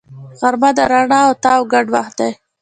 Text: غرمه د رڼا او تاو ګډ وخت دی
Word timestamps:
غرمه 0.39 0.69
د 0.77 0.79
رڼا 0.91 1.19
او 1.27 1.33
تاو 1.43 1.61
ګډ 1.73 1.85
وخت 1.95 2.15
دی 2.19 2.31